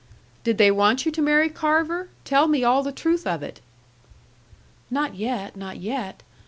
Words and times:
'Did 0.43 0.57
they 0.57 0.71
want 0.71 1.05
you 1.05 1.11
to 1.11 1.21
marry 1.21 1.47
Carver? 1.47 2.09
Tell 2.25 2.47
me 2.47 2.63
all 2.63 2.81
the 2.81 2.91
truth 2.91 3.27
of 3.27 3.43
it.' 3.43 3.61
'Not 4.89 5.13
yet, 5.13 5.55
not 5.55 5.77
yet. 5.77 6.23